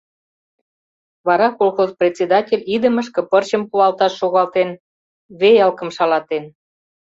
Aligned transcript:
Вара 1.27 1.47
колхоз 1.59 1.89
председатель 1.99 2.63
идымышке 2.75 3.21
пырчым 3.31 3.63
пуалташ 3.69 4.13
шогалтен— 4.19 4.69
веялкым 5.39 5.89
шалатен. 5.97 6.43